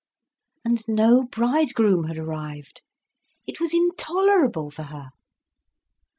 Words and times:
And 0.65 0.83
no 0.87 1.21
bridegroom 1.25 2.05
had 2.05 2.17
arrived! 2.17 2.81
It 3.45 3.59
was 3.59 3.71
intolerable 3.71 4.71
for 4.71 4.81
her. 4.89 5.09